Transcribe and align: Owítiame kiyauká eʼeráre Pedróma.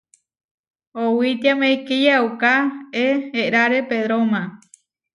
Owítiame 1.03 1.69
kiyauká 1.85 2.53
eʼeráre 3.03 3.79
Pedróma. 3.89 4.41